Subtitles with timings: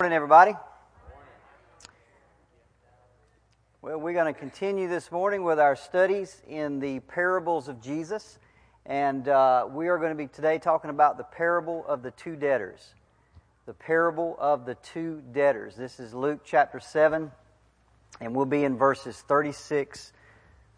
[0.00, 0.52] Good morning, everybody.
[3.80, 8.40] Well, we're going to continue this morning with our studies in the parables of Jesus.
[8.86, 12.34] And uh, we are going to be today talking about the parable of the two
[12.34, 12.92] debtors.
[13.66, 15.76] The parable of the two debtors.
[15.76, 17.30] This is Luke chapter 7,
[18.20, 20.12] and we'll be in verses 36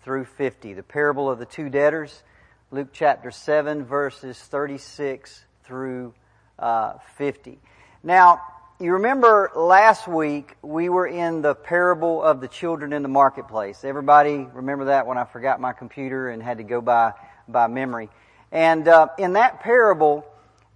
[0.02, 0.74] through 50.
[0.74, 2.22] The parable of the two debtors,
[2.70, 6.12] Luke chapter 7, verses 36 through
[6.58, 7.58] uh, 50.
[8.02, 8.42] Now,
[8.78, 13.84] you remember last week we were in the parable of the children in the marketplace.
[13.84, 17.14] Everybody remember that when I forgot my computer and had to go by
[17.48, 18.10] by memory.
[18.52, 20.26] And uh, in that parable,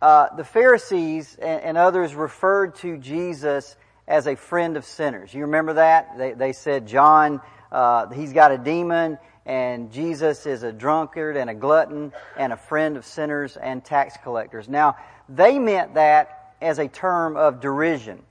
[0.00, 3.76] uh, the Pharisees and, and, others referred to Jesus
[4.08, 5.34] as a friend of sinners.
[5.34, 6.16] You remember that?
[6.16, 11.50] They, they said John, uh, he's got a demon, and Jesus is a drunkard and
[11.50, 14.68] a glutton and a friend of sinners and tax collectors.
[14.68, 14.96] Now,
[15.28, 18.22] they meant that as a term of derision.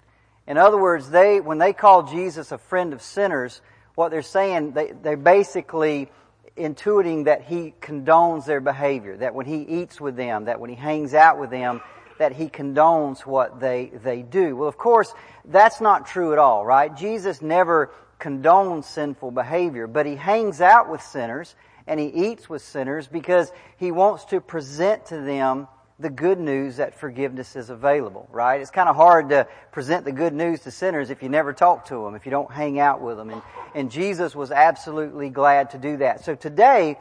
[0.48, 3.62] In other words, they, when they call Jesus a friend of sinners,
[3.96, 6.10] what they're saying, they, they're basically
[6.58, 10.76] intuiting that he condones their behavior, that when he eats with them, that when he
[10.76, 11.82] hangs out with them,
[12.18, 14.56] that he condones what they, they do.
[14.56, 15.14] Well, of course,
[15.46, 16.96] that's not true at all, right?
[16.96, 21.56] Jesus never condones sinful behavior, but he hangs out with sinners
[21.88, 25.68] and he eats with sinners because he wants to present to them
[26.00, 28.62] the good news that forgiveness is available, right?
[28.62, 31.88] It's kind of hard to present the good news to sinners if you never talk
[31.88, 33.30] to them, if you don't hang out with them.
[33.30, 33.42] And,
[33.76, 36.24] and Jesus was absolutely glad to do that.
[36.24, 36.98] So today,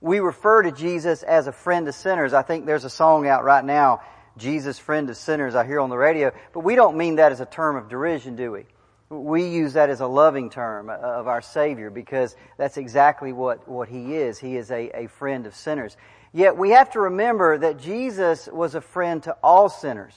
[0.00, 2.32] we refer to Jesus as a friend of sinners.
[2.32, 4.00] I think there's a song out right now,
[4.38, 7.40] Jesus, friend of sinners, I hear on the radio, but we don't mean that as
[7.40, 8.64] a term of derision, do we?
[9.10, 13.66] We use that as a loving term uh, of our Savior because that's exactly what,
[13.66, 14.38] what He is.
[14.38, 15.96] He is a, a friend of sinners.
[16.32, 20.14] Yet we have to remember that Jesus was a friend to all sinners.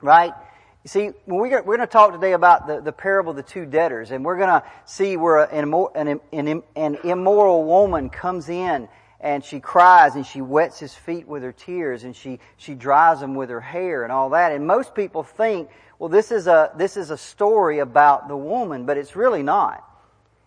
[0.00, 0.32] Right?
[0.84, 3.66] You see, we we're going to talk today about the, the parable of the two
[3.66, 8.88] debtors, and we're going to see where an, an, an, an immoral woman comes in
[9.20, 13.20] and she cries and she wets his feet with her tears and she, she dries
[13.20, 14.52] them with her hair and all that.
[14.52, 15.68] And most people think,
[15.98, 19.84] well, this is a, this is a story about the woman, but it's really not.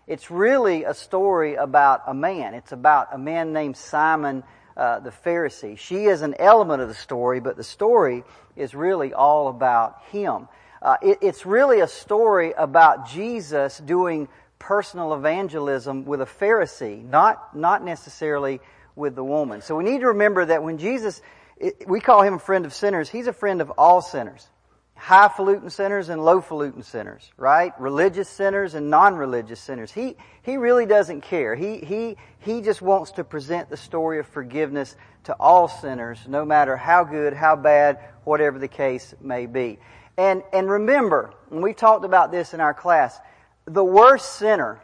[0.08, 2.56] It's really a story about a man.
[2.56, 4.44] It's about a man named Simon
[4.76, 5.78] uh, the Pharisee.
[5.78, 8.24] She is an element of the story, but the story
[8.56, 10.48] is really all about him.
[10.82, 14.28] Uh, it, it's really a story about Jesus doing
[14.60, 18.60] personal evangelism with a Pharisee, not, not necessarily
[18.96, 19.62] with the woman.
[19.62, 21.22] So we need to remember that when Jesus,
[21.58, 24.48] it, we call him a friend of sinners, he's a friend of all sinners
[24.96, 27.74] highfalutin sinners and lowfalutin sinners, right?
[27.80, 29.92] Religious sinners and non-religious sinners.
[29.92, 31.56] He, he really doesn't care.
[31.56, 34.96] He, he, he just wants to present the story of forgiveness
[35.26, 39.80] to all sinners, no matter how good, how bad, whatever the case may be.
[40.18, 43.20] And, and remember, and we talked about this in our class,
[43.66, 44.82] the worst sinner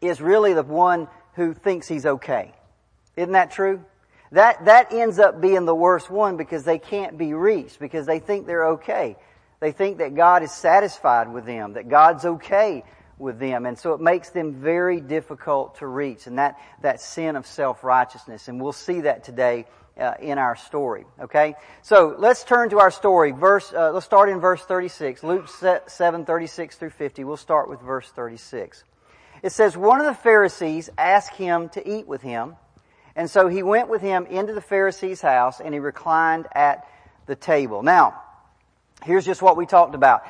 [0.00, 2.52] is really the one who thinks he's okay.
[3.16, 3.84] Isn't that true?
[4.34, 8.18] That, that ends up being the worst one because they can't be reached, because they
[8.18, 9.16] think they're okay.
[9.60, 12.82] They think that God is satisfied with them, that God's okay
[13.16, 13.64] with them.
[13.64, 16.26] And so it makes them very difficult to reach.
[16.26, 18.48] And that, that sin of self-righteousness.
[18.48, 21.04] And we'll see that today uh, in our story.
[21.20, 21.54] Okay?
[21.82, 23.30] So let's turn to our story.
[23.30, 25.22] Verse, uh, let's start in verse 36.
[25.22, 25.46] Luke
[25.86, 27.22] 7, 36 through 50.
[27.22, 28.82] We'll start with verse 36.
[29.44, 32.56] It says, One of the Pharisees asked him to eat with him.
[33.16, 36.88] And so he went with him into the Pharisee's house and he reclined at
[37.26, 37.82] the table.
[37.82, 38.20] Now,
[39.04, 40.24] here's just what we talked about.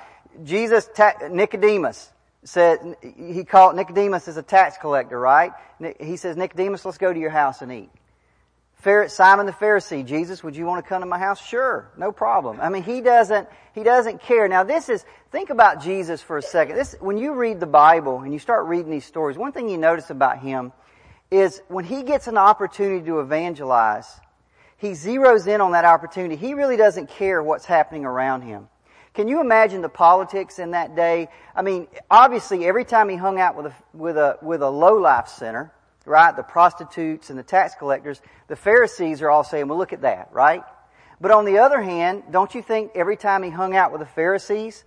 [0.44, 0.88] Jesus,
[1.30, 2.10] Nicodemus
[2.44, 5.52] said, he called, Nicodemus is a tax collector, right?
[5.98, 7.90] He says, Nicodemus, let's go to your house and eat.
[9.08, 11.42] Simon the Pharisee, Jesus, would you want to come to my house?
[11.42, 12.60] Sure, no problem.
[12.60, 14.46] I mean, he doesn't, he doesn't care.
[14.46, 16.76] Now this is, think about Jesus for a second.
[16.76, 19.78] This, when you read the Bible and you start reading these stories, one thing you
[19.78, 20.72] notice about him
[21.30, 24.20] is when he gets an opportunity to evangelize,
[24.76, 26.36] he zeroes in on that opportunity.
[26.36, 28.68] He really doesn't care what's happening around him.
[29.14, 31.28] Can you imagine the politics in that day?
[31.54, 35.28] I mean, obviously every time he hung out with a, with a, with a low-life
[35.28, 35.72] center,
[36.04, 40.02] right, the prostitutes and the tax collectors, the Pharisees are all saying, well look at
[40.02, 40.64] that, right?
[41.20, 44.06] But on the other hand, don't you think every time he hung out with the
[44.06, 44.84] Pharisees,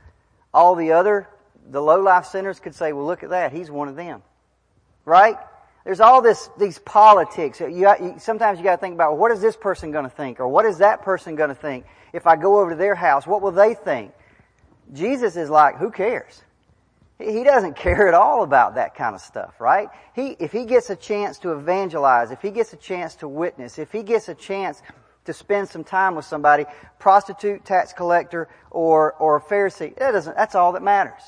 [0.53, 1.29] all the other,
[1.69, 4.21] the low-life sinners could say, well look at that, he's one of them.
[5.05, 5.37] Right?
[5.87, 7.61] There's all this, these politics.
[7.61, 10.41] You, you, sometimes you gotta think about, what is this person gonna think?
[10.41, 11.85] Or what is that person gonna think?
[12.11, 14.11] If I go over to their house, what will they think?
[14.91, 16.43] Jesus is like, who cares?
[17.19, 19.87] He doesn't care at all about that kind of stuff, right?
[20.13, 23.79] He, if he gets a chance to evangelize, if he gets a chance to witness,
[23.79, 24.81] if he gets a chance
[25.23, 26.65] to spend some time with somebody,
[26.99, 29.95] prostitute, tax collector, or, or a Pharisee.
[29.95, 31.21] That doesn't, that's all that matters.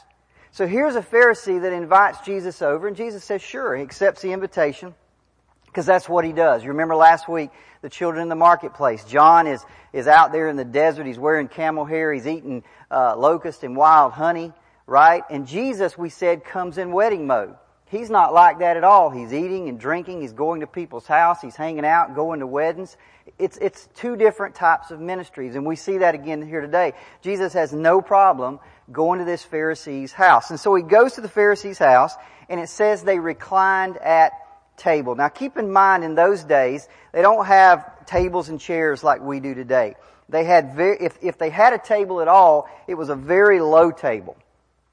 [0.52, 4.32] So here's a Pharisee that invites Jesus over, and Jesus says, sure, he accepts the
[4.32, 4.96] invitation,
[5.68, 6.64] because that's what he does.
[6.64, 7.52] You remember last week,
[7.82, 9.04] the children in the marketplace.
[9.06, 9.64] John is,
[9.94, 13.78] is out there in the desert, he's wearing camel hair, he's eating uh, locust and
[13.78, 14.52] wild honey,
[14.88, 15.24] right?
[15.30, 17.56] And Jesus, we said, comes in wedding mode.
[17.86, 19.10] He's not like that at all.
[19.10, 20.22] He's eating and drinking.
[20.22, 21.42] He's going to people's house.
[21.42, 22.96] He's hanging out, going to weddings.
[23.40, 25.56] It's, it's two different types of ministries.
[25.56, 26.94] And we see that again here today.
[27.24, 28.60] Jesus has no problem
[28.92, 30.50] going to this Pharisee's house.
[30.50, 32.14] And so he goes to the Pharisee's house
[32.50, 34.34] and it says they reclined at
[34.78, 35.16] table.
[35.16, 39.40] Now keep in mind in those days, they don't have tables and chairs like we
[39.40, 39.96] do today.
[40.30, 43.60] They had very, if, if they had a table at all, it was a very
[43.60, 44.38] low table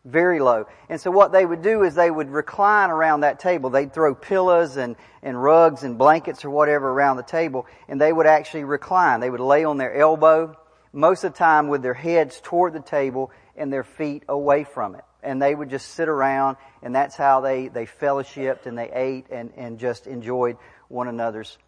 [0.07, 0.67] very low.
[0.89, 3.71] And so what they would do is they would recline around that table.
[3.71, 8.13] They'd throw pillows and, and rugs and blankets or whatever around the table, and they
[8.13, 9.21] would actually recline.
[9.21, 10.57] They would lay on their elbow,
[10.93, 14.95] most of the time with their heads toward the table and their feet away from
[14.95, 15.05] it.
[15.23, 19.27] And they would just sit around, and that's how they, they fellowshipped and they ate
[19.31, 20.57] and, and just enjoyed
[20.89, 21.59] one another's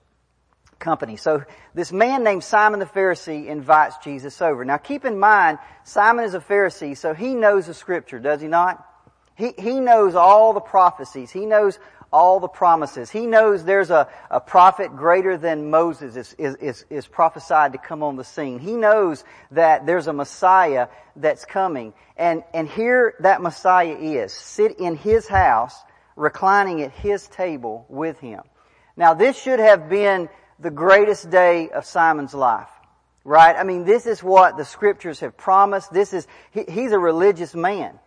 [0.79, 1.17] company.
[1.17, 1.43] So
[1.75, 4.64] this man named Simon the Pharisee invites Jesus over.
[4.64, 8.49] Now keep in mind, Simon is a Pharisee, so he knows the scripture, does he
[8.49, 8.84] not?
[9.34, 11.31] He, he knows all the prophecies.
[11.31, 11.79] He knows
[12.12, 13.10] all the promises.
[13.10, 17.78] He knows there's a, a prophet greater than Moses is, is, is, is prophesied to
[17.78, 18.58] come on the scene.
[18.58, 21.93] He knows that there's a Messiah that's coming.
[22.16, 25.76] And, and here that Messiah is, sit in his house,
[26.16, 28.43] reclining at his table with him.
[28.96, 30.28] Now this should have been
[30.58, 32.69] the greatest day of Simon's life.
[33.25, 33.56] Right?
[33.56, 35.93] I mean, this is what the scriptures have promised.
[35.93, 37.99] This is, he, he's a religious man.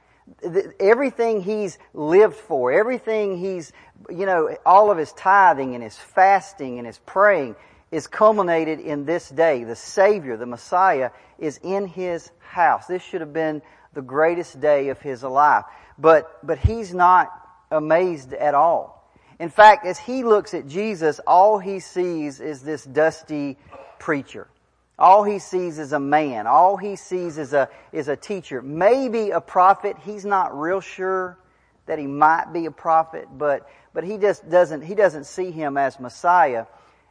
[0.80, 3.74] Everything he's lived for, everything he's,
[4.10, 7.56] you know, all of his tithing and his fasting and his praying
[7.92, 9.64] is culminated in this day.
[9.64, 12.88] The Savior, the Messiah, is in his house.
[12.88, 13.62] This should have been
[13.94, 15.66] the greatest day of his life.
[15.98, 17.30] But, but he's not
[17.70, 19.02] amazed at all.
[19.40, 23.58] In fact, as he looks at Jesus, all he sees is this dusty
[24.00, 24.48] preacher.
[25.02, 26.46] All he sees is a man.
[26.46, 28.62] All he sees is a, is a teacher.
[28.62, 29.98] Maybe a prophet.
[30.06, 31.40] He's not real sure
[31.88, 35.76] that he might be a prophet, but, but he just doesn't, he doesn't see him
[35.76, 36.68] as Messiah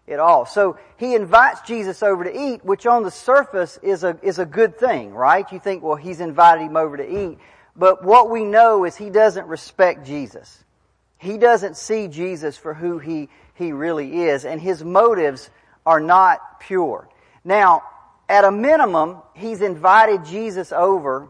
[0.07, 0.47] at all.
[0.47, 4.47] So he invites Jesus over to eat, which on the surface is a, is a
[4.47, 5.51] good thing, right?
[5.51, 7.39] You think, well, he's invited him over to eat.
[7.75, 10.63] But what we know is he doesn't respect Jesus.
[11.19, 15.51] He doesn't see Jesus for who he, he really is, and his motives
[15.85, 17.09] are not pure.
[17.45, 17.83] Now,
[18.29, 21.29] at a minimum, he's invited Jesus over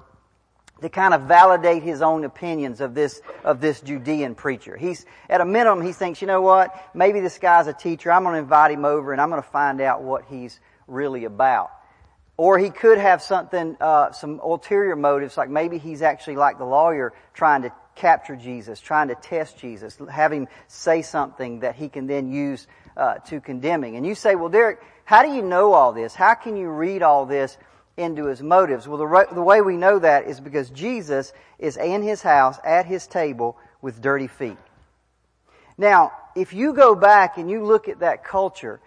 [0.81, 4.77] to kind of validate his own opinions of this, of this Judean preacher.
[4.77, 8.25] He's, at a minimum, he thinks, you know what, maybe this guy's a teacher, I'm
[8.25, 11.71] gonna invite him over and I'm gonna find out what he's really about.
[12.37, 16.65] Or he could have something, uh, some ulterior motives, like maybe he's actually like the
[16.65, 21.89] lawyer trying to capture Jesus, trying to test Jesus, have him say something that he
[21.89, 22.67] can then use
[22.97, 23.97] uh, to condemning.
[23.97, 26.15] And you say, well, Derricke, how do you know all this?
[26.15, 27.59] How can you read all this
[27.97, 28.87] into his motives?
[28.89, 32.87] Well, the, the way we know that is because Jesus is in his house at
[32.87, 34.59] his table with dirty feet.
[35.77, 38.81] Now, if you go back and you look at that culture,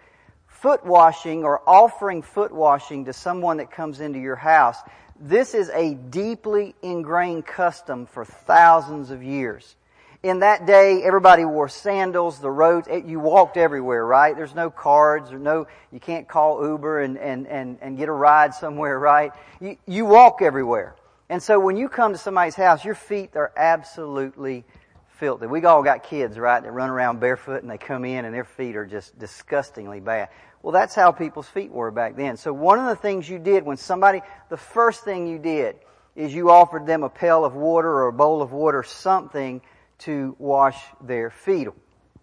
[0.46, 4.78] foot washing or offering foot washing to someone that comes into your house
[5.24, 9.74] this is a deeply ingrained custom for thousands of years.
[10.22, 14.36] In that day, everybody wore sandals, the roads, you walked everywhere, right?
[14.36, 18.12] There's no cards or no, you can't call Uber and, and, and, and get a
[18.12, 19.32] ride somewhere, right?
[19.60, 20.94] You, you walk everywhere.
[21.30, 24.64] And so when you come to somebody's house, your feet are absolutely
[25.16, 25.46] filthy.
[25.46, 28.44] We all got kids, right, that run around barefoot and they come in and their
[28.44, 30.28] feet are just disgustingly bad.
[30.64, 32.38] Well, that's how people's feet were back then.
[32.38, 35.76] So one of the things you did when somebody, the first thing you did
[36.16, 39.60] is you offered them a pail of water or a bowl of water, something
[39.98, 41.68] to wash their feet.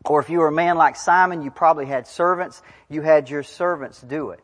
[0.05, 3.43] Or if you were a man like Simon, you probably had servants, you had your
[3.43, 4.39] servants do it.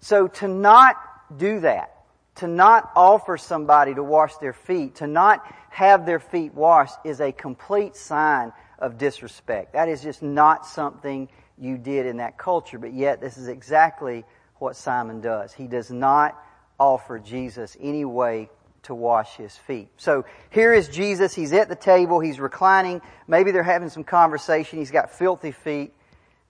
[0.00, 0.96] So to not
[1.36, 1.94] do that,
[2.36, 7.20] to not offer somebody to wash their feet, to not have their feet washed is
[7.20, 9.74] a complete sign of disrespect.
[9.74, 11.28] That is just not something
[11.62, 14.24] you did in that culture, but yet this is exactly
[14.56, 15.52] what Simon does.
[15.52, 16.36] He does not
[16.78, 18.50] offer Jesus any way
[18.82, 19.88] to wash his feet.
[19.96, 21.34] So here is Jesus.
[21.34, 22.18] He's at the table.
[22.18, 23.00] He's reclining.
[23.28, 24.80] Maybe they're having some conversation.
[24.80, 25.94] He's got filthy feet.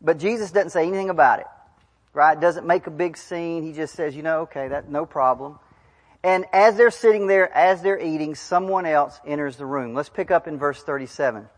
[0.01, 1.47] But Jesus doesn't say anything about it.
[2.15, 2.39] Right?
[2.39, 3.63] Doesn't make a big scene.
[3.63, 5.59] He just says, you know, okay, that, no problem.
[6.25, 9.95] And as they're sitting there, as they're eating, someone else enters the room.
[9.95, 11.49] Let's pick up in verse 37.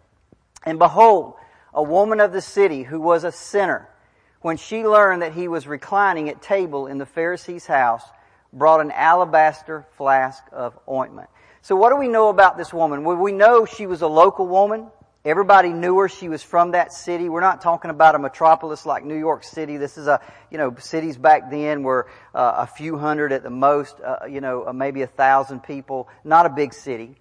[0.65, 1.35] And behold,
[1.75, 3.89] a woman of the city who was a sinner.
[4.45, 8.03] when she learned that he was reclining at table in the Pharisee's house,
[8.53, 11.31] brought an alabaster flask of ointment.
[11.63, 13.05] So what do we know about this woman?
[13.05, 14.89] Well, we know she was a local woman.
[15.25, 16.11] Everybody knew her.
[16.11, 17.31] She was from that city.
[17.31, 19.79] We're not talking about a metropolis like New York City.
[19.79, 23.49] This is a, you know, cities back then were uh, a few hundred at the
[23.49, 26.07] most, uh, you know, uh, maybe a thousand people.
[26.23, 27.17] Not a big city.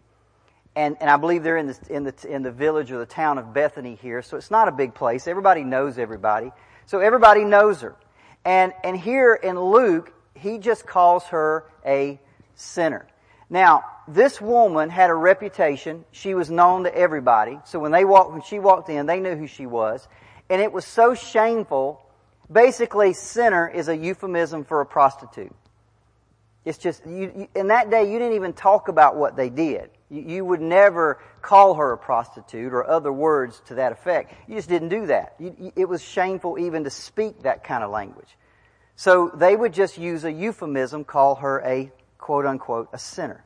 [0.75, 3.37] And, and I believe they're in the, in the, in the village or the town
[3.37, 4.21] of Bethany here.
[4.21, 5.27] So it's not a big place.
[5.27, 6.51] Everybody knows everybody.
[6.85, 7.95] So everybody knows her.
[8.43, 12.19] And, and here in Luke, he just calls her a
[12.55, 13.07] sinner.
[13.49, 16.05] Now, this woman had a reputation.
[16.11, 17.59] She was known to everybody.
[17.65, 20.07] So when they walked, when she walked in, they knew who she was.
[20.49, 22.01] And it was so shameful.
[22.51, 25.55] Basically, sinner is a euphemism for a prostitute.
[26.65, 29.89] It's just, you, you, in that day, you didn't even talk about what they did.
[30.13, 34.33] You, would never call her a prostitute or other words to that effect.
[34.47, 35.35] You just didn't do that.
[35.39, 38.37] it was shameful even to speak that kind of language.
[38.95, 43.43] So they would just use a euphemism, call her a quote unquote a sinner.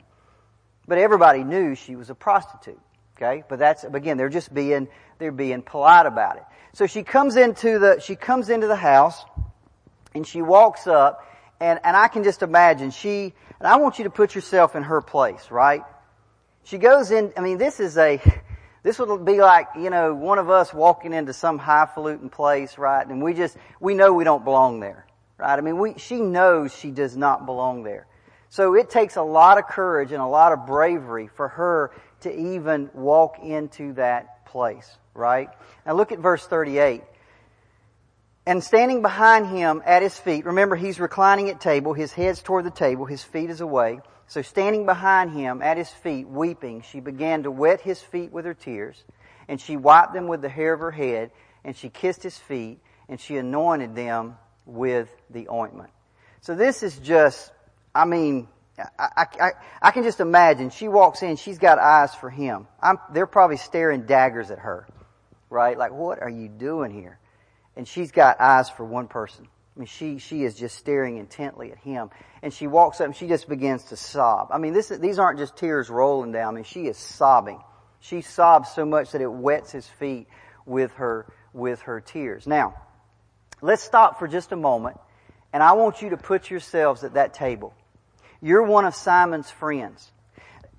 [0.87, 2.79] But everybody knew she was a prostitute.
[3.15, 3.43] Okay?
[3.47, 6.43] But that's, again, they're just being, they're being polite about it.
[6.73, 9.23] So she comes into the, she comes into the house
[10.13, 11.23] and she walks up
[11.59, 14.83] and, and I can just imagine she, and I want you to put yourself in
[14.83, 15.83] her place, right?
[16.67, 18.21] She goes in, I mean, this is a,
[18.83, 23.07] this would be like, you know, one of us walking into some highfalutin place, right?
[23.07, 25.07] And we just, we know we don't belong there,
[25.37, 25.57] right?
[25.57, 28.05] I mean, we, she knows she does not belong there.
[28.49, 32.37] So it takes a lot of courage and a lot of bravery for her to
[32.37, 35.49] even walk into that place, right?
[35.85, 37.01] Now look at verse 38.
[38.45, 42.65] And standing behind him at his feet, remember he's reclining at table, his head's toward
[42.65, 44.01] the table, his feet is away.
[44.27, 48.45] So standing behind him at his feet, weeping, she began to wet his feet with
[48.45, 49.03] her tears,
[49.47, 51.31] and she wiped them with the hair of her head,
[51.63, 55.89] and she kissed his feet, and she anointed them with the ointment.
[56.41, 57.51] So this is just,
[57.95, 58.47] I mean,
[58.99, 60.69] I, I, I can just imagine.
[60.69, 62.67] She walks in, she's got eyes for him.
[62.81, 64.87] I'm, they're probably staring daggers at her,
[65.49, 65.77] right?
[65.77, 67.19] Like, what are you doing here?
[67.77, 69.47] and she's got eyes for one person.
[69.77, 72.09] I mean, she, she is just staring intently at him.
[72.41, 74.49] And she walks up and she just begins to sob.
[74.51, 76.53] I mean, this, these aren't just tears rolling down.
[76.53, 77.61] I mean, she is sobbing.
[77.99, 80.27] She sobs so much that it wets his feet
[80.65, 82.47] with her, with her tears.
[82.47, 82.73] Now,
[83.61, 84.97] let's stop for just a moment
[85.53, 87.73] and I want you to put yourselves at that table.
[88.41, 90.11] You're one of Simon's friends.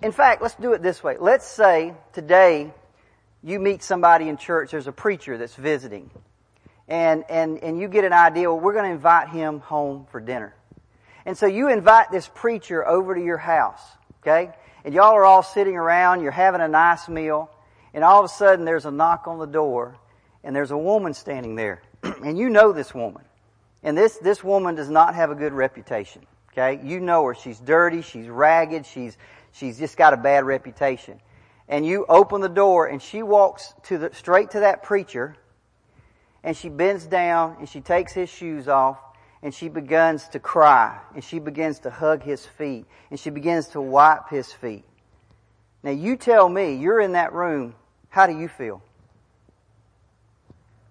[0.02, 1.16] In fact, let's do it this way.
[1.18, 2.72] Let's say today
[3.42, 6.10] you meet somebody in church, there's a preacher that's visiting
[6.88, 10.20] and, and, and you get an idea, well, we're going to invite him home for
[10.20, 10.54] dinner.
[11.26, 13.82] And so you invite this preacher over to your house,
[14.22, 14.50] okay?
[14.84, 17.50] And y'all are all sitting around, you're having a nice meal,
[17.92, 19.98] and all of a sudden there's a knock on the door,
[20.42, 21.82] and there's a woman standing there.
[22.02, 23.22] and you know this woman.
[23.82, 26.80] And this, this woman does not have a good reputation, okay?
[26.82, 27.34] You know her.
[27.34, 29.18] She's dirty, she's ragged, she's,
[29.52, 31.20] she's just got a bad reputation.
[31.68, 35.36] And you open the door, and she walks to the, straight to that preacher,
[36.42, 38.98] and she bends down and she takes his shoes off
[39.42, 43.68] and she begins to cry and she begins to hug his feet and she begins
[43.68, 44.84] to wipe his feet.
[45.82, 47.74] Now you tell me, you're in that room,
[48.08, 48.82] how do you feel?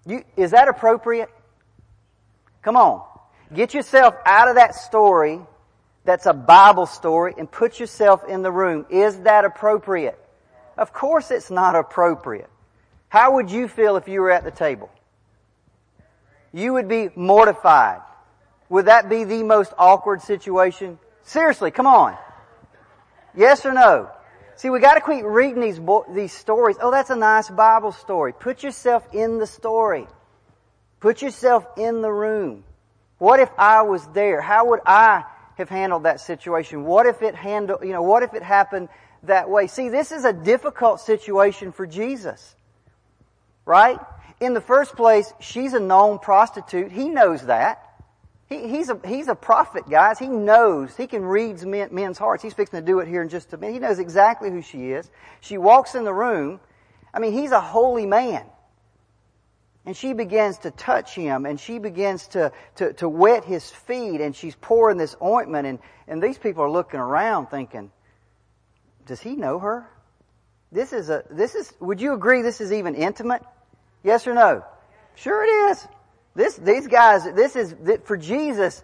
[0.06, 1.30] You, is that appropriate?
[2.62, 3.04] Come on.
[3.54, 5.42] Get yourself out of that story
[6.06, 8.86] that's a Bible story and put yourself in the room.
[8.90, 10.18] Is that appropriate?
[10.78, 12.50] Of course it's not appropriate.
[13.10, 14.90] How would you feel if you were at the table?
[16.54, 18.02] You would be mortified.
[18.70, 21.00] Would that be the most awkward situation?
[21.24, 22.18] Seriously, come on.
[23.36, 24.10] Yes or no?
[24.56, 26.78] See, we gotta quit reading these, these stories.
[26.82, 28.34] Oh, that's a nice Bible story.
[28.34, 30.08] Put yourself in the story.
[31.00, 32.64] Put yourself in the room.
[33.20, 34.42] What if I was there?
[34.42, 35.24] How would I
[35.58, 36.86] have handled that situation?
[36.86, 38.90] What if it handled, you know, what if it happened
[39.24, 39.68] that way?
[39.68, 42.56] See, this is a difficult situation for Jesus.
[43.66, 44.00] Right?
[44.40, 46.92] In the first place, she's a known prostitute.
[46.92, 47.84] He knows that.
[48.48, 50.20] He, he's, a, he's a prophet, guys.
[50.20, 50.96] He knows.
[50.96, 52.44] He can read men, men's hearts.
[52.44, 53.74] He's fixing to do it here in just a minute.
[53.74, 55.10] He knows exactly who she is.
[55.42, 56.60] She walks in the room.
[57.14, 58.46] I mean, he's a holy man.
[59.86, 64.20] And she begins to touch him and she begins to, to, to wet his feet
[64.20, 65.80] and she's pouring this ointment and,
[66.10, 67.90] and these people are looking around thinking,
[69.06, 69.90] does he know her?
[70.74, 73.42] This is a, this is, would you agree this is even intimate?
[74.08, 74.64] Yes or no?
[75.16, 75.88] Sure it is.
[76.34, 78.82] This, these guys, this is, for Jesus,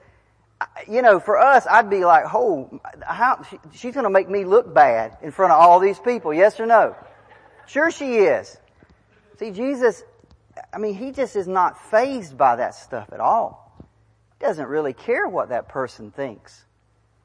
[0.85, 4.73] you know, for us, I'd be like, oh, how, she, she's gonna make me look
[4.73, 6.33] bad in front of all these people.
[6.33, 6.97] Yes or no?
[7.67, 8.57] Sure she is.
[9.39, 10.03] See, Jesus,
[10.73, 13.79] I mean, he just is not fazed by that stuff at all.
[14.39, 16.65] He doesn't really care what that person thinks.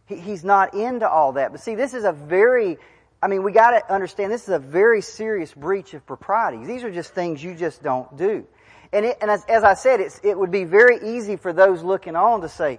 [0.07, 1.51] He, he's not into all that.
[1.51, 2.79] But see, this is a very,
[3.21, 6.65] I mean, we got to understand this is a very serious breach of propriety.
[6.65, 8.47] These are just things you just don't do.
[8.93, 12.17] And, it, and as, as, I said, it would be very easy for those looking
[12.17, 12.79] on to say,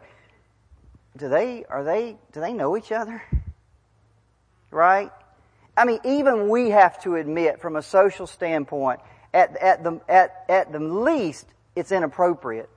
[1.17, 3.21] do they, are they, do they know each other?
[4.71, 5.11] Right?
[5.75, 9.01] I mean, even we have to admit from a social standpoint,
[9.33, 12.69] at, at the, at, at the least, it's inappropriate.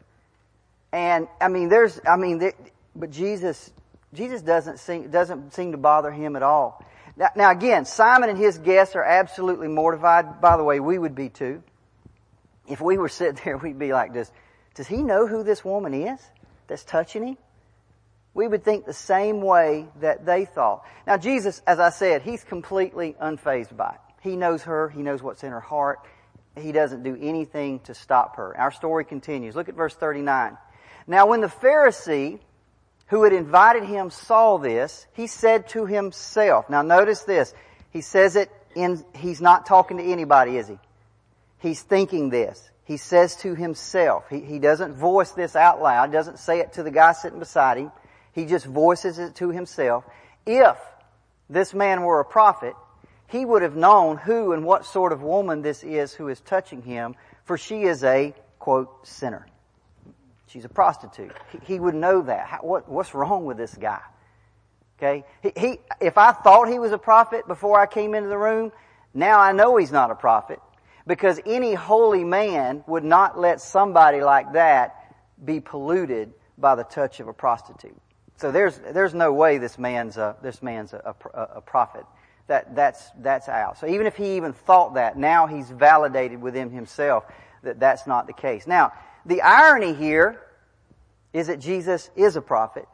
[0.93, 2.53] And, I mean, there's, I mean, there,
[2.95, 3.71] but Jesus,
[4.13, 6.85] Jesus doesn't seem, doesn't seem to bother him at all.
[7.17, 10.41] Now, now again, Simon and his guests are absolutely mortified.
[10.41, 11.63] By the way, we would be too.
[12.69, 14.31] If we were sitting there, we'd be like, this.
[14.75, 16.21] does he know who this woman is
[16.67, 17.37] that's touching him?
[18.35, 20.87] We would think the same way that they thought.
[21.07, 24.01] Now Jesus, as I said, he's completely unfazed by it.
[24.23, 24.89] He knows her.
[24.89, 25.99] He knows what's in her heart.
[26.57, 28.57] He doesn't do anything to stop her.
[28.57, 29.55] Our story continues.
[29.55, 30.57] Look at verse 39.
[31.07, 32.39] Now when the Pharisee
[33.13, 37.53] who had invited him saw this, he said to himself, now notice this,
[37.91, 40.79] he says it in, he's not talking to anybody, is he?
[41.59, 42.71] He's thinking this.
[42.87, 46.83] He says to himself, he, he doesn't voice this out loud, doesn't say it to
[46.83, 47.93] the guy sitting beside him.
[48.33, 50.05] He just voices it to himself.
[50.47, 50.79] If
[51.51, 52.73] this man were a prophet,
[53.29, 56.81] he would have known who and what sort of woman this is who is touching
[56.81, 59.47] him, for she is a, quote, sinner.
[60.53, 61.33] She's a prostitute.
[61.51, 62.47] He, he would know that.
[62.47, 64.01] How, what, what's wrong with this guy?
[64.99, 65.25] Okay?
[65.43, 68.71] He, he, if I thought he was a prophet before I came into the room,
[69.15, 70.61] now I know he's not a prophet.
[71.07, 77.19] Because any holy man would not let somebody like that be polluted by the touch
[77.19, 77.97] of a prostitute.
[78.37, 82.05] So there's, there's no way this man's a, this man's a, a, a prophet.
[82.49, 83.79] That, that's, that's out.
[83.79, 87.25] So even if he even thought that, now he's validated within himself
[87.63, 88.67] that that's not the case.
[88.67, 88.93] Now,
[89.27, 90.41] the irony here
[91.33, 92.87] is that Jesus is a prophet,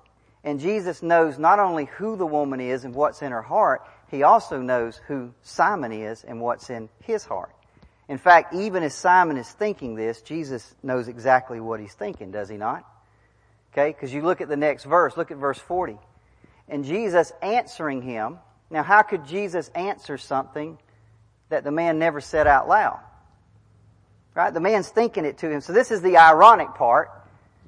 [0.44, 4.22] and Jesus knows not only who the woman is and what's in her heart, he
[4.22, 7.52] also knows who Simon is and what's in his heart.
[8.08, 12.48] In fact, even as Simon is thinking this, Jesus knows exactly what he's thinking, does
[12.48, 12.84] he not?
[13.72, 15.98] Okay, because you look at the next verse, look at verse 40.
[16.68, 18.38] And Jesus answering him,
[18.70, 20.78] now how could Jesus answer something
[21.50, 23.00] that the man never said out loud?
[24.38, 24.54] Right?
[24.54, 25.60] The man's thinking it to him.
[25.60, 27.10] So this is the ironic part,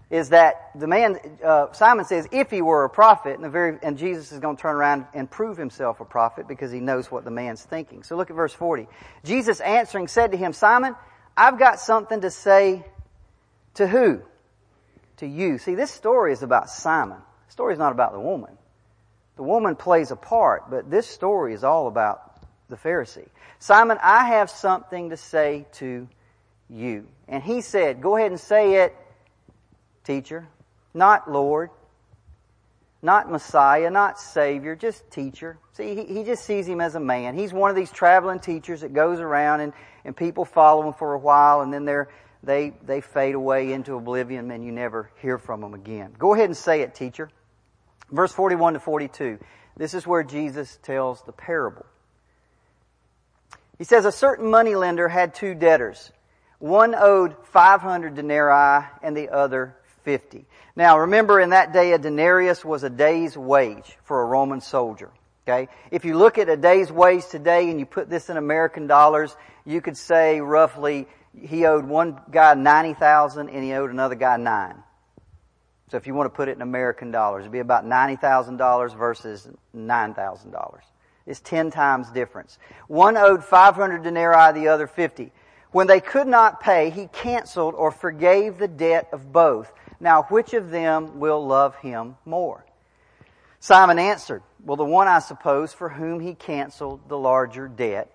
[0.09, 3.77] is that the man, uh, Simon says, if he were a prophet, and, the very,
[3.83, 7.11] and Jesus is going to turn around and prove himself a prophet because he knows
[7.11, 8.05] what the man's thinking.
[8.05, 8.87] So look at verse 40.
[9.25, 10.95] Jesus answering said to him, Simon,
[11.37, 12.87] I've got something to say
[13.75, 14.23] to who?
[15.17, 15.59] To you.
[15.59, 17.19] See, this story is about Simon.
[17.49, 18.57] The story is not about the woman.
[19.35, 22.33] The woman plays a part, but this story is all about
[22.69, 23.27] the Pharisee.
[23.59, 26.07] Simon, I have something to say to
[26.73, 27.07] you.
[27.29, 28.97] And he said, Go ahead and say it,
[30.05, 30.49] teacher.
[30.95, 31.71] Not Lord.
[33.03, 35.59] Not Messiah, not Savior, just teacher.
[35.73, 37.35] See, he, he just sees him as a man.
[37.35, 39.73] He's one of these traveling teachers that goes around and,
[40.05, 42.09] and people follow him for a while and then they're,
[42.43, 46.15] they, they fade away into oblivion and you never hear from them again.
[46.19, 47.31] Go ahead and say it, teacher.
[48.11, 49.39] Verse 41 to 42.
[49.79, 51.87] This is where Jesus tells the parable.
[53.79, 56.13] He says, A certain moneylender had two debtors.
[56.61, 60.47] One owed 500 denarii and the other 50.
[60.77, 65.11] Now remember in that day a denarius was a day's wage for a Roman soldier.
[65.49, 65.69] Okay?
[65.91, 69.35] If you look at a day's wage today and you put this in American dollars,
[69.65, 74.83] you could say roughly he owed one guy 90,000 and he owed another guy 9.
[75.91, 79.49] So if you want to put it in American dollars, it'd be about $90,000 versus
[79.75, 80.81] $9,000.
[81.27, 82.59] It's 10 times difference.
[82.87, 85.33] One owed 500 denarii, the other 50.
[85.73, 89.73] When they could not pay, he canceled or forgave the debt of both.
[90.01, 92.65] Now, which of them will love him more?
[93.61, 98.11] Simon answered, Well, the one, I suppose, for whom he canceled the larger debt.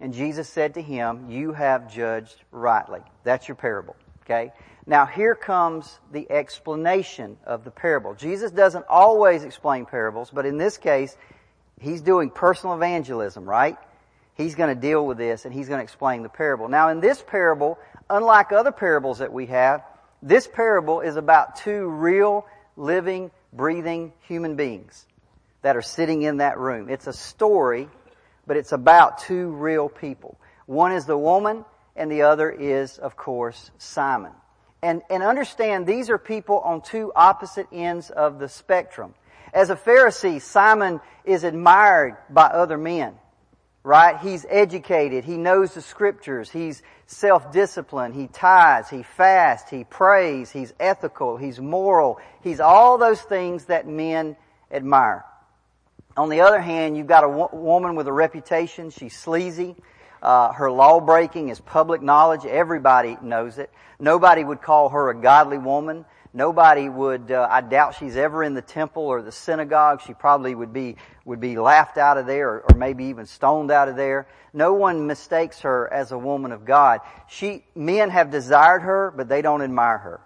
[0.00, 3.00] And Jesus said to him, You have judged rightly.
[3.24, 3.96] That's your parable.
[4.24, 4.52] Okay?
[4.86, 8.14] Now, here comes the explanation of the parable.
[8.14, 11.16] Jesus doesn't always explain parables, but in this case,
[11.80, 13.78] he's doing personal evangelism, right?
[14.38, 16.68] He's going to deal with this and he's going to explain the parable.
[16.68, 19.82] Now, in this parable, unlike other parables that we have,
[20.22, 22.46] this parable is about two real,
[22.76, 25.06] living, breathing human beings
[25.62, 26.88] that are sitting in that room.
[26.88, 27.88] It's a story,
[28.46, 30.38] but it's about two real people.
[30.66, 31.64] One is the woman,
[31.96, 34.32] and the other is, of course, Simon.
[34.82, 39.14] And, and understand these are people on two opposite ends of the spectrum.
[39.52, 43.14] As a Pharisee, Simon is admired by other men.
[43.82, 44.18] Right?
[44.18, 45.24] He's educated.
[45.24, 46.50] He knows the scriptures.
[46.50, 48.14] He's self-disciplined.
[48.14, 48.90] He tithes.
[48.90, 49.70] He fasts.
[49.70, 50.50] He prays.
[50.50, 51.36] He's ethical.
[51.36, 52.20] He's moral.
[52.42, 54.36] He's all those things that men
[54.70, 55.24] admire.
[56.16, 58.90] On the other hand, you've got a wo- woman with a reputation.
[58.90, 59.76] She's sleazy.
[60.20, 62.44] Uh, her law breaking is public knowledge.
[62.44, 63.70] Everybody knows it.
[64.00, 66.04] Nobody would call her a godly woman.
[66.34, 70.02] Nobody would, uh, I doubt she's ever in the temple or the synagogue.
[70.06, 73.70] She probably would be, would be laughed out of there or, or maybe even stoned
[73.70, 74.28] out of there.
[74.52, 77.00] No one mistakes her as a woman of God.
[77.28, 80.20] She, men have desired her, but they don't admire her.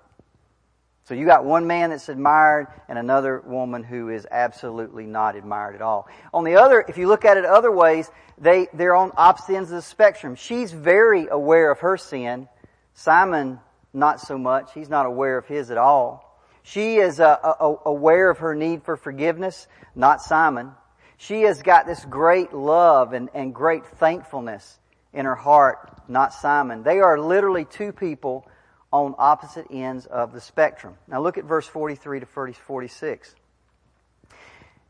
[1.05, 5.75] So you got one man that's admired and another woman who is absolutely not admired
[5.75, 6.09] at all.
[6.33, 9.71] On the other, if you look at it other ways, they, they're on opposite ends
[9.71, 10.37] of the spectrum.
[10.37, 12.49] She's very aware of her sin.
[12.95, 13.59] Simon
[13.93, 14.73] not so much.
[14.75, 16.41] He's not aware of his at all.
[16.63, 20.73] She is uh, uh, aware of her need for forgiveness, not Simon.
[21.17, 24.79] She has got this great love and, and great thankfulness
[25.13, 26.83] in her heart, not Simon.
[26.83, 28.47] They are literally two people
[28.93, 30.97] on opposite ends of the spectrum.
[31.09, 33.35] Now look at verse 43 to 46.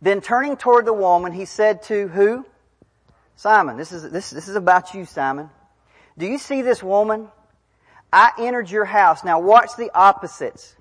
[0.00, 2.44] Then turning toward the woman, he said to who?
[3.36, 3.76] Simon.
[3.76, 5.48] This is, this, this is about you, Simon.
[6.18, 7.28] Do you see this woman?
[8.12, 9.24] I entered your house.
[9.24, 10.76] Now watch the opposites.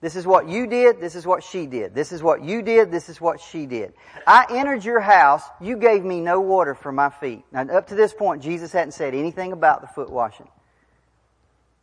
[0.00, 0.98] This is what you did.
[0.98, 1.94] This is what she did.
[1.94, 2.90] This is what you did.
[2.90, 3.92] This is what she did.
[4.26, 5.42] I entered your house.
[5.60, 7.44] You gave me no water for my feet.
[7.52, 10.48] Now up to this point, Jesus hadn't said anything about the foot washing.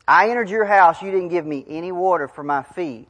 [0.08, 1.02] I entered your house.
[1.02, 3.08] You didn't give me any water for my feet,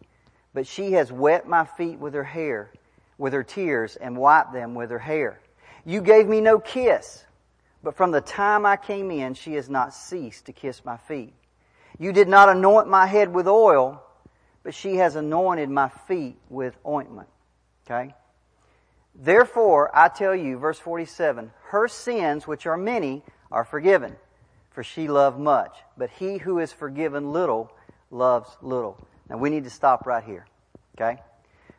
[0.54, 2.70] but she has wet my feet with her hair,
[3.18, 5.40] with her tears and wiped them with her hair.
[5.86, 7.24] You gave me no kiss,
[7.82, 11.34] but from the time I came in, she has not ceased to kiss my feet.
[12.00, 14.04] You did not anoint my head with oil,
[14.64, 17.28] but she has anointed my feet with ointment.
[17.86, 18.14] Okay?
[19.16, 24.16] Therefore, I tell you, verse 47, her sins, which are many, are forgiven,
[24.70, 25.76] for she loved much.
[25.98, 27.72] But he who is forgiven little
[28.12, 28.98] loves little.
[29.30, 30.46] Now we need to stop right here.
[30.96, 31.20] Okay?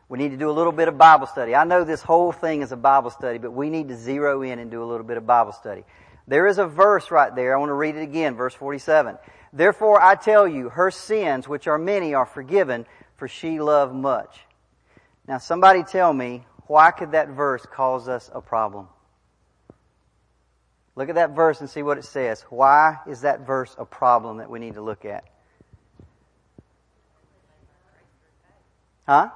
[0.09, 1.55] We need to do a little bit of Bible study.
[1.55, 4.59] I know this whole thing is a Bible study, but we need to zero in
[4.59, 5.85] and do a little bit of Bible study.
[6.27, 7.55] There is a verse right there.
[7.55, 9.17] I want to read it again, verse 47.
[9.51, 12.85] Therefore I tell you, her sins, which are many, are forgiven,
[13.15, 14.39] for she loved much.
[15.27, 18.87] Now somebody tell me, why could that verse cause us a problem?
[20.95, 22.41] Look at that verse and see what it says.
[22.49, 25.23] Why is that verse a problem that we need to look at?
[29.07, 29.29] Huh?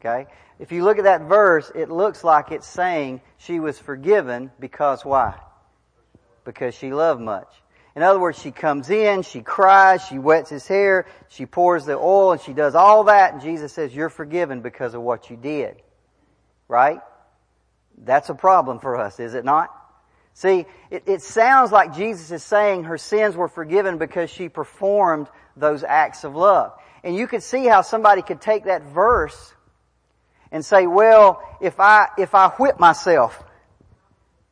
[0.00, 0.30] Okay?
[0.58, 5.04] If you look at that verse, it looks like it's saying she was forgiven because
[5.04, 5.34] why?
[6.46, 7.48] Because she loved much.
[7.94, 11.98] In other words, she comes in, she cries, she wets his hair, she pours the
[11.98, 15.36] oil, and she does all that, and Jesus says, you're forgiven because of what you
[15.36, 15.76] did.
[16.68, 17.00] Right?
[17.98, 19.70] That's a problem for us, is it not?
[20.34, 25.28] See, it, it sounds like Jesus is saying her sins were forgiven because she performed
[25.56, 26.72] those acts of love.
[27.02, 29.54] And you could see how somebody could take that verse
[30.52, 33.42] and say, well, if I, if I whip myself,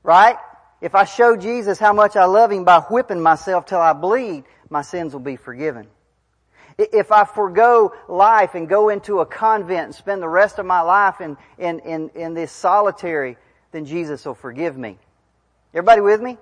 [0.02, 0.38] right?
[0.84, 4.44] If I show Jesus how much I love Him by whipping myself till I bleed,
[4.68, 5.86] my sins will be forgiven.
[6.76, 10.82] If I forego life and go into a convent and spend the rest of my
[10.82, 13.38] life in, in, in, in this solitary,
[13.72, 14.98] then Jesus will forgive me.
[15.72, 16.36] Everybody with me?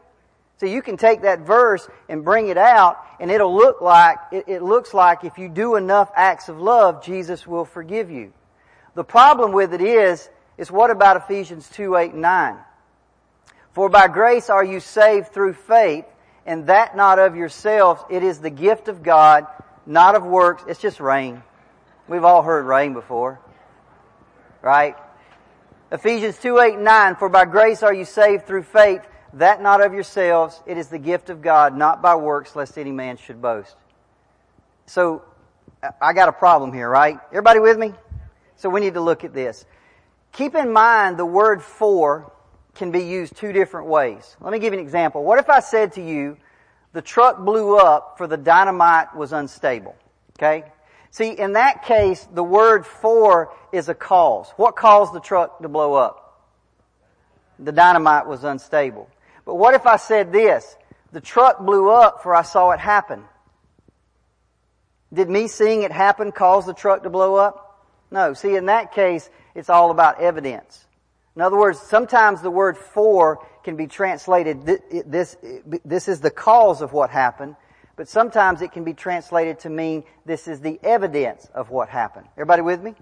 [0.57, 4.49] So you can take that verse and bring it out and it'll look like, it,
[4.49, 8.33] it looks like if you do enough acts of love, Jesus will forgive you.
[8.97, 10.29] The problem with it is,
[10.59, 12.57] is what about Ephesians 2, 8, and 9?
[13.73, 16.05] For by grace are you saved through faith,
[16.45, 18.03] and that not of yourselves.
[18.11, 19.47] It is the gift of God,
[19.87, 20.65] not of works.
[20.69, 21.43] It's just rain.
[22.09, 23.41] We've all heard rain before.
[24.61, 24.97] Right?
[25.91, 27.17] Ephesians 2, 8, 9.
[27.17, 30.61] For by grace are you saved through faith, that not of yourselves.
[30.67, 33.75] It is the gift of God, not by works, lest any man should boast.
[34.87, 35.23] So,
[36.01, 37.19] I got a problem here, right?
[37.31, 37.95] Everybody with me?
[38.57, 39.65] So we need to look at this.
[40.33, 42.33] Keep in mind the word for
[42.75, 44.37] can be used two different ways.
[44.41, 45.25] Let me give you an example.
[45.25, 46.37] What if I said to you,
[46.93, 49.95] the truck blew up for the dynamite was unstable?
[50.39, 50.65] Okay?
[51.11, 54.51] See, in that case, the word for is a cause.
[54.57, 56.49] What caused the truck to blow up?
[57.59, 59.09] The dynamite was unstable.
[59.45, 60.77] But what if I said this?
[61.13, 63.25] The truck blew up for I saw it happen.
[65.13, 67.87] Did me seeing it happen cause the truck to blow up?
[68.11, 68.33] No.
[68.33, 70.87] See, in that case, it's all about evidence.
[71.35, 74.67] In other words, sometimes the word for can be translated,
[75.07, 75.37] this,
[75.85, 77.57] this is the cause of what happened,
[77.97, 82.27] but sometimes it can be translated to mean this is the evidence of what happened.
[82.35, 82.95] Everybody with me?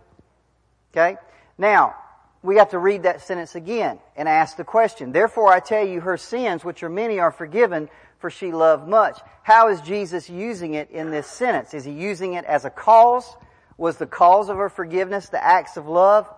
[0.93, 1.17] Okay?
[1.59, 1.97] Now,
[2.43, 5.13] we have to read that sentence again and ask the question.
[5.13, 7.89] Therefore I tell you her sins, which are many, are forgiven,
[8.19, 9.19] for she loved much.
[9.43, 11.75] How is Jesus using it in this sentence?
[11.75, 13.37] Is he using it as a cause?
[13.77, 16.29] Was the cause of her forgiveness the acts of love?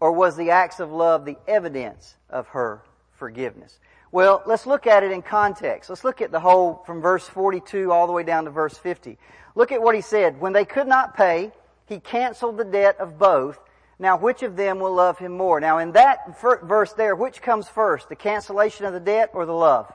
[0.00, 2.82] Or was the acts of love the evidence of her
[3.12, 3.78] forgiveness?
[4.10, 5.90] Well, let's look at it in context.
[5.90, 9.18] Let's look at the whole from verse 42 all the way down to verse 50.
[9.54, 10.40] Look at what he said.
[10.40, 11.52] When they could not pay,
[11.86, 13.58] he canceled the debt of both.
[13.98, 15.58] Now, which of them will love him more?
[15.60, 18.08] Now, in that verse there, which comes first?
[18.08, 19.92] The cancellation of the debt or the love?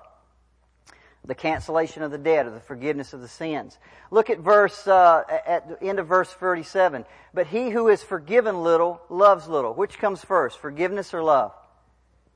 [1.25, 3.77] The cancellation of the debt or the forgiveness of the sins.
[4.11, 7.05] Look at verse, uh, at the end of verse 37.
[7.33, 9.73] But he who is forgiven little loves little.
[9.73, 10.59] Which comes first?
[10.59, 11.53] Forgiveness or love?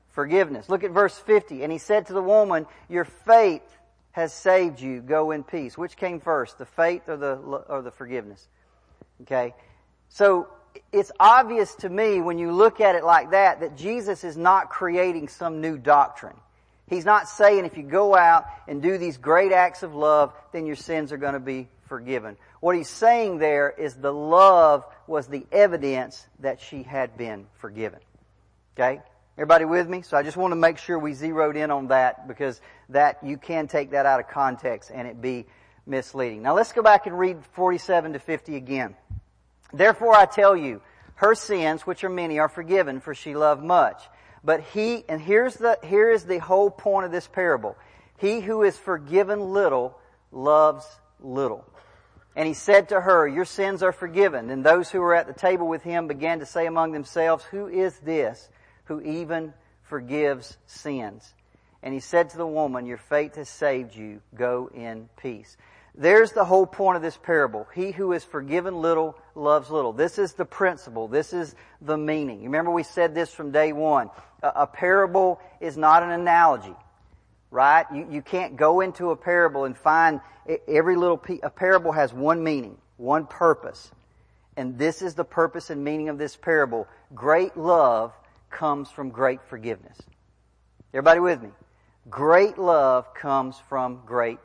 [0.08, 0.68] Forgiveness.
[0.70, 1.62] Look at verse 50.
[1.62, 3.62] And he said to the woman, your faith
[4.12, 5.00] has saved you.
[5.00, 5.76] Go in peace.
[5.76, 6.56] Which came first?
[6.56, 8.48] The faith or the, or the forgiveness?
[9.22, 9.54] Okay.
[10.08, 10.48] So,
[10.92, 14.70] it's obvious to me when you look at it like that that Jesus is not
[14.70, 16.36] creating some new doctrine.
[16.88, 20.66] He's not saying if you go out and do these great acts of love, then
[20.66, 22.36] your sins are going to be forgiven.
[22.60, 28.00] What he's saying there is the love was the evidence that she had been forgiven.
[28.76, 29.00] Okay?
[29.36, 30.02] Everybody with me?
[30.02, 33.36] So I just want to make sure we zeroed in on that because that, you
[33.36, 35.46] can take that out of context and it be
[35.86, 36.42] misleading.
[36.42, 38.96] Now let's go back and read 47 to 50 again.
[39.72, 40.80] Therefore I tell you,
[41.16, 44.00] her sins, which are many, are forgiven, for she loved much.
[44.48, 47.76] But he, and here's the, here is the whole point of this parable.
[48.16, 49.98] He who is forgiven little
[50.32, 50.86] loves
[51.20, 51.66] little.
[52.34, 54.48] And he said to her, Your sins are forgiven.
[54.48, 57.68] And those who were at the table with him began to say among themselves, Who
[57.68, 58.48] is this
[58.84, 61.34] who even forgives sins?
[61.82, 64.22] And he said to the woman, Your faith has saved you.
[64.34, 65.58] Go in peace.
[65.98, 67.66] There's the whole point of this parable.
[67.74, 69.92] He who is forgiven little loves little.
[69.92, 71.08] This is the principle.
[71.08, 72.44] This is the meaning.
[72.44, 74.10] Remember we said this from day one.
[74.44, 76.76] A, a parable is not an analogy,
[77.50, 77.84] right?
[77.92, 80.20] You, you can't go into a parable and find
[80.68, 81.40] every little piece.
[81.42, 83.90] A parable has one meaning, one purpose.
[84.56, 86.86] And this is the purpose and meaning of this parable.
[87.12, 88.12] Great love
[88.50, 89.98] comes from great forgiveness.
[90.94, 91.50] Everybody with me?
[92.08, 94.38] Great love comes from great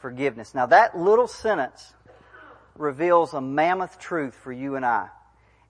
[0.00, 0.54] forgiveness.
[0.54, 1.94] Now that little sentence
[2.76, 5.08] reveals a mammoth truth for you and I.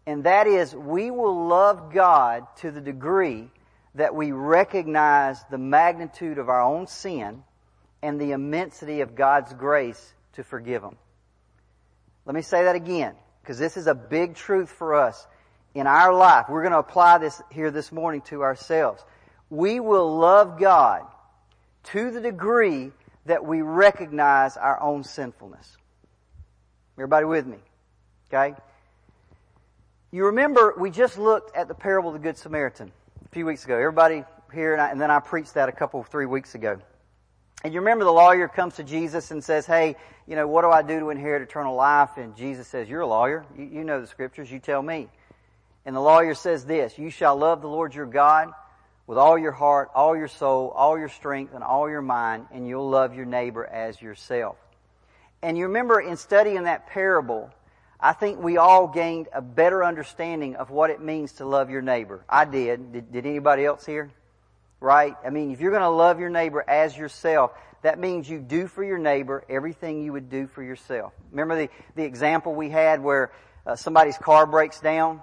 [0.06, 3.50] And that is we will love God to the degree
[3.94, 7.42] that we recognize the magnitude of our own sin
[8.02, 10.96] and the immensity of God's grace to forgive them.
[12.24, 15.26] Let me say that again, because this is a big truth for us
[15.74, 16.46] in our life.
[16.48, 19.02] We're going to apply this here this morning to ourselves.
[19.50, 21.02] We will love God
[21.84, 22.92] to the degree
[23.26, 25.76] that we recognize our own sinfulness.
[26.96, 27.58] Everybody with me?
[28.28, 28.56] Okay?
[30.10, 32.90] You remember we just looked at the parable of the Good Samaritan
[33.24, 33.76] a few weeks ago.
[33.76, 36.78] Everybody here, and, I, and then I preached that a couple, three weeks ago.
[37.64, 40.70] And you remember the lawyer comes to Jesus and says, Hey, you know, what do
[40.70, 42.16] I do to inherit eternal life?
[42.16, 43.44] And Jesus says, You're a lawyer.
[43.58, 44.50] You, you know the scriptures.
[44.50, 45.08] You tell me.
[45.84, 48.52] And the lawyer says this, You shall love the Lord your God
[49.06, 52.66] with all your heart, all your soul, all your strength, and all your mind, and
[52.66, 54.56] you'll love your neighbor as yourself.
[55.42, 57.50] And you remember in studying that parable,
[58.00, 61.82] I think we all gained a better understanding of what it means to love your
[61.82, 62.24] neighbor.
[62.28, 62.92] I did.
[62.92, 64.10] Did, did anybody else here?
[64.80, 65.14] Right?
[65.24, 68.66] I mean, if you're going to love your neighbor as yourself, that means you do
[68.66, 71.12] for your neighbor everything you would do for yourself.
[71.30, 73.30] Remember the, the example we had where
[73.66, 75.20] uh, somebody's car breaks down?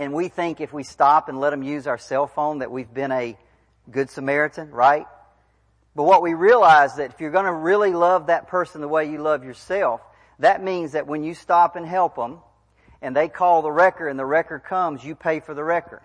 [0.00, 2.92] And we think if we stop and let them use our cell phone that we've
[2.92, 3.36] been a
[3.90, 5.06] good Samaritan, right?
[5.94, 9.10] But what we realize that if you're going to really love that person the way
[9.10, 10.00] you love yourself,
[10.38, 12.38] that means that when you stop and help them,
[13.02, 16.00] and they call the wrecker and the wrecker comes, you pay for the wrecker.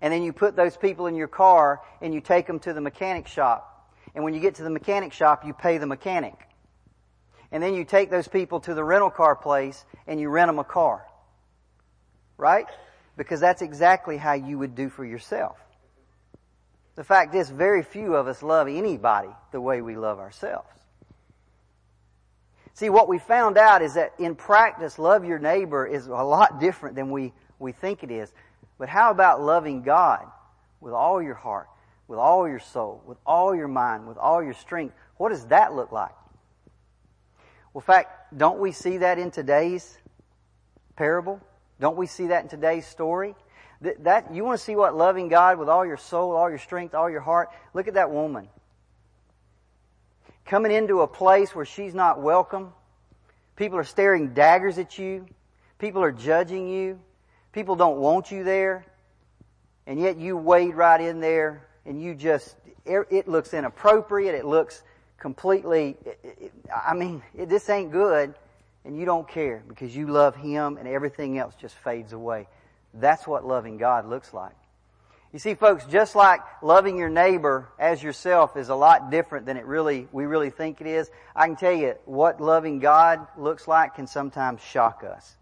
[0.00, 2.80] And then you put those people in your car and you take them to the
[2.80, 3.88] mechanic shop.
[4.16, 6.34] And when you get to the mechanic shop, you pay the mechanic.
[7.52, 10.58] And then you take those people to the rental car place and you rent them
[10.58, 11.06] a car.
[12.36, 12.66] Right?
[13.16, 15.58] Because that's exactly how you would do for yourself.
[16.96, 20.68] The fact is, very few of us love anybody the way we love ourselves.
[22.74, 26.60] See, what we found out is that in practice, love your neighbor is a lot
[26.60, 28.32] different than we, we think it is.
[28.78, 30.26] But how about loving God
[30.80, 31.68] with all your heart,
[32.08, 34.94] with all your soul, with all your mind, with all your strength?
[35.16, 36.14] What does that look like?
[37.72, 39.96] Well, in fact, don't we see that in today's
[40.96, 41.40] parable?
[41.80, 43.34] Don't we see that in today's story?
[43.80, 46.58] That, that, you want to see what loving God with all your soul, all your
[46.58, 47.50] strength, all your heart?
[47.74, 48.48] Look at that woman.
[50.46, 52.72] Coming into a place where she's not welcome.
[53.56, 55.26] People are staring daggers at you.
[55.78, 57.00] People are judging you.
[57.54, 58.84] People don't want you there,
[59.86, 64.82] and yet you wade right in there, and you just, it looks inappropriate, it looks
[65.18, 65.96] completely,
[66.74, 68.34] I mean, this ain't good,
[68.84, 72.46] and you don't care because you love Him and everything else just fades away.
[72.92, 74.54] That's what loving God looks like.
[75.32, 79.56] You see, folks, just like loving your neighbor as yourself is a lot different than
[79.56, 81.10] it really, we really think it is.
[81.34, 85.34] I can tell you what loving God looks like can sometimes shock us.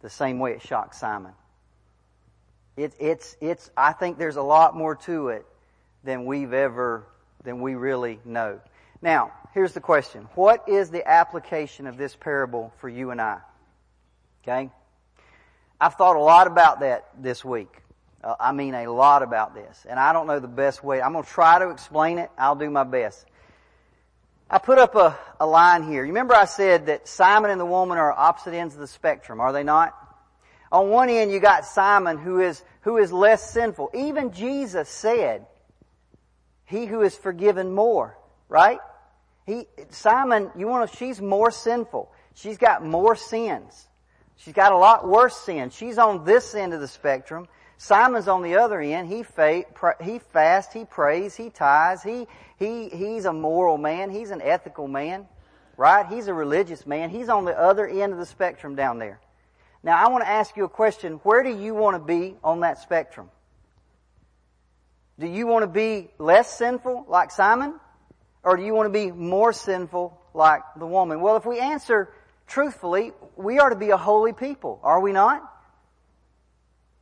[0.00, 1.32] The same way it shocked Simon.
[2.78, 5.44] It, it's, it's, I think there's a lot more to it
[6.04, 7.06] than we've ever,
[7.42, 8.60] than we really know.
[9.04, 10.26] Now, here's the question.
[10.34, 13.40] What is the application of this parable for you and I?
[14.42, 14.70] Okay?
[15.78, 17.68] I've thought a lot about that this week.
[18.24, 19.84] Uh, I mean a lot about this.
[19.86, 21.02] And I don't know the best way.
[21.02, 22.30] I'm going to try to explain it.
[22.38, 23.26] I'll do my best.
[24.48, 26.02] I put up a, a line here.
[26.02, 29.38] You remember I said that Simon and the woman are opposite ends of the spectrum,
[29.38, 29.92] are they not?
[30.72, 33.90] On one end you got Simon who is, who is less sinful.
[33.92, 35.44] Even Jesus said,
[36.64, 38.16] he who is forgiven more,
[38.48, 38.78] right?
[39.46, 42.10] He, Simon, you want to, she's more sinful.
[42.34, 43.88] She's got more sins.
[44.36, 45.74] She's got a lot worse sins.
[45.74, 47.46] She's on this end of the spectrum.
[47.76, 49.08] Simon's on the other end.
[49.08, 49.64] He fa-
[50.02, 52.02] he fasts, he prays, he tithes.
[52.02, 52.26] He
[52.56, 54.10] he he's a moral man.
[54.10, 55.26] He's an ethical man,
[55.76, 56.06] right?
[56.06, 57.10] He's a religious man.
[57.10, 59.20] He's on the other end of the spectrum down there.
[59.82, 61.20] Now, I want to ask you a question.
[61.24, 63.28] Where do you want to be on that spectrum?
[65.18, 67.78] Do you want to be less sinful like Simon?
[68.44, 71.20] Or do you want to be more sinful like the woman?
[71.20, 72.12] Well, if we answer
[72.46, 75.50] truthfully, we are to be a holy people, are we not?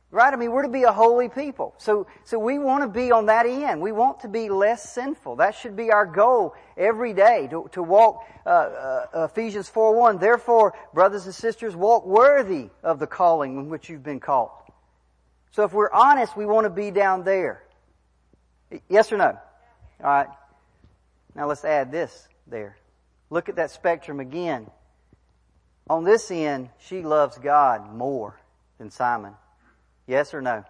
[0.09, 0.31] Right?
[0.31, 1.73] I mean, we're to be a holy people.
[1.79, 3.81] So, so we want to be on that end.
[3.81, 5.37] We want to be less sinful.
[5.37, 10.19] That should be our goal every day to, to walk, uh, uh, Ephesians 4 1.
[10.19, 14.51] Therefore, brothers and sisters, walk worthy of the calling in which you've been called.
[15.49, 17.63] So if we're honest, we want to be down there.
[18.89, 19.35] Yes or no?
[19.99, 20.27] Alright.
[21.35, 22.77] Now let's add this there.
[23.29, 24.69] Look at that spectrum again.
[25.89, 28.39] On this end, she loves God more
[28.77, 29.33] than Simon.
[30.07, 30.63] Yes or no?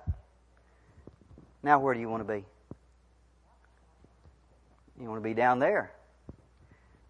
[1.62, 2.46] Now where do you want to be?
[5.00, 5.92] You want to be down there.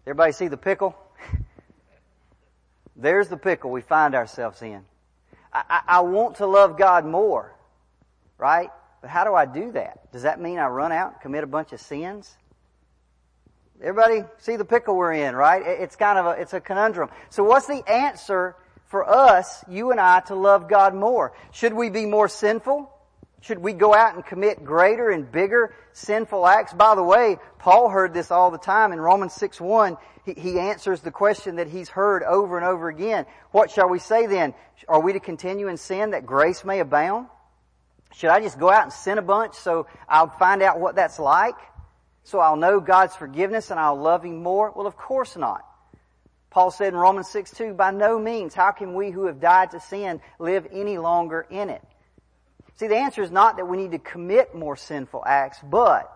[0.06, 0.96] Everybody see the pickle?
[2.96, 4.84] There's the pickle we find ourselves in.
[5.52, 7.54] I, I, I, want to love God more,
[8.38, 8.70] right?
[9.00, 10.12] But how do I do that?
[10.12, 12.36] Does that mean I run out and commit a bunch of sins?
[13.82, 15.62] Everybody see the pickle we're in, right?
[15.64, 17.10] It's kind of a, it's a conundrum.
[17.30, 18.56] So what's the answer
[18.86, 21.32] for us, you and I, to love God more?
[21.52, 22.90] Should we be more sinful?
[23.40, 26.72] Should we go out and commit greater and bigger sinful acts?
[26.72, 29.98] By the way, Paul heard this all the time in Romans 6 1.
[30.24, 33.26] He, he answers the question that he's heard over and over again.
[33.50, 34.54] What shall we say then?
[34.88, 37.26] Are we to continue in sin that grace may abound?
[38.14, 41.18] Should I just go out and sin a bunch so I'll find out what that's
[41.18, 41.56] like?
[42.24, 44.72] So I'll know God's forgiveness and I'll love Him more?
[44.74, 45.64] Well, of course not.
[46.50, 49.72] Paul said in Romans 6 2, by no means, how can we who have died
[49.72, 51.82] to sin live any longer in it?
[52.76, 56.10] See, the answer is not that we need to commit more sinful acts, but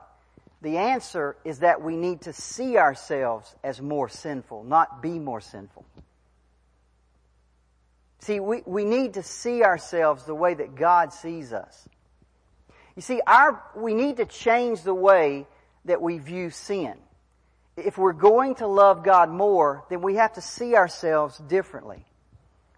[0.62, 5.40] the answer is that we need to see ourselves as more sinful, not be more
[5.40, 5.84] sinful.
[8.20, 11.88] See, we, we need to see ourselves the way that God sees us.
[12.96, 15.46] You see, our, we need to change the way
[15.88, 16.94] that we view sin
[17.84, 22.04] if we're going to love God more, then we have to see ourselves differently.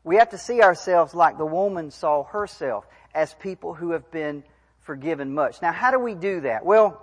[0.05, 4.45] We have to see ourselves like the woman saw herself as people who have been
[4.81, 5.61] forgiven much.
[5.63, 6.65] Now, how do we do that?
[6.65, 7.01] Well,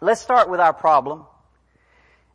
[0.00, 1.24] let's start with our problem.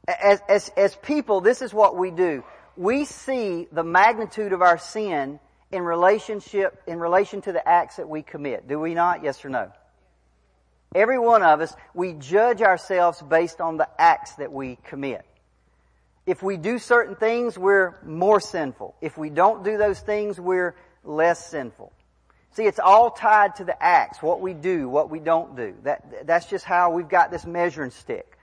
[0.08, 2.44] As, as, as people, this is what we do.
[2.76, 5.40] We see the magnitude of our sin
[5.72, 8.68] in relationship, in relation to the acts that we commit.
[8.68, 9.24] Do we not?
[9.24, 9.72] Yes or no?
[10.96, 15.24] Every one of us, we judge ourselves based on the acts that we commit.
[16.26, 18.96] If we do certain things, we're more sinful.
[19.00, 21.94] If we don't do those things, we're less sinful.
[22.52, 25.76] See, it's all tied to the acts, what we do, what we don't do.
[25.84, 28.38] That, that's just how we've got this measuring stick.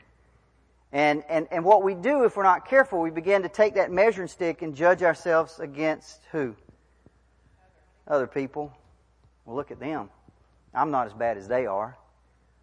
[0.92, 3.90] And, and, and what we do, if we're not careful, we begin to take that
[3.90, 6.54] measuring stick and judge ourselves against who?
[8.06, 8.72] Other people.
[9.44, 10.10] Well, look at them.
[10.72, 11.96] I'm not as bad as they are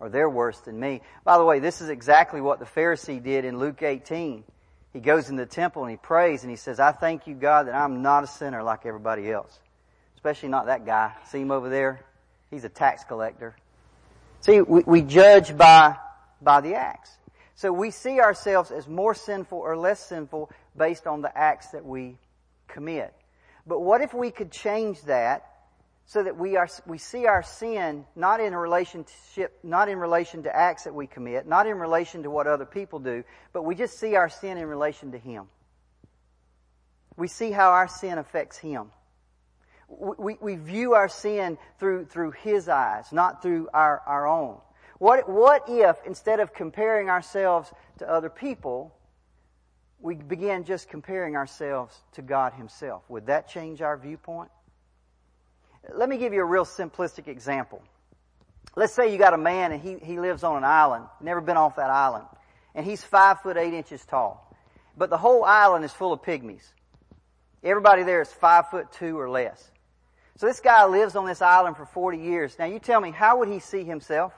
[0.04, 1.00] or they're worse than me.
[1.24, 4.44] By the way, this is exactly what the Pharisee did in Luke 18.
[4.92, 7.68] He goes in the temple and he prays and he says, I thank you, God,
[7.68, 9.58] that I'm not a sinner like everybody else.
[10.16, 11.14] Especially not that guy.
[11.28, 12.02] See him over there?
[12.52, 13.56] He's a tax collector.
[14.42, 15.96] See, we, we judge by,
[16.42, 17.12] by the acts.
[17.56, 21.86] So we see ourselves as more sinful or less sinful based on the acts that
[21.86, 22.18] we
[22.68, 23.14] commit.
[23.66, 25.53] But what if we could change that
[26.06, 30.56] so that we are we see our sin not in relationship not in relation to
[30.56, 33.24] acts that we commit, not in relation to what other people do,
[33.54, 35.48] but we just see our sin in relation to him.
[37.16, 38.92] We see how our sin affects him.
[39.88, 44.58] We, we view our sin through, through his eyes, not through our, our own.
[44.98, 48.96] What, what if, instead of comparing ourselves to other people,
[50.00, 53.04] we begin just comparing ourselves to God Himself?
[53.10, 54.50] Would that change our viewpoint?
[55.92, 57.82] Let me give you a real simplistic example.
[58.76, 61.58] Let's say you got a man and he, he lives on an island, never been
[61.58, 62.26] off that island,
[62.74, 64.56] and he's five foot eight inches tall.
[64.98, 66.64] But the whole island is full of pygmies.
[67.64, 69.72] Everybody there is five foot two or less.
[70.38, 72.58] So this guy lives on this island for 40 years.
[72.58, 74.34] Now you tell me, how would he see himself?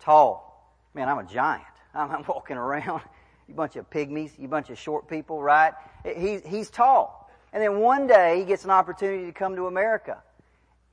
[0.00, 0.50] Tall.
[0.94, 1.64] Man, I'm a giant.
[1.94, 3.02] I'm, I'm walking around.
[3.46, 5.74] You bunch of pygmies, you bunch of short people, right?
[6.02, 7.30] He, he's tall.
[7.52, 10.22] And then one day he gets an opportunity to come to America.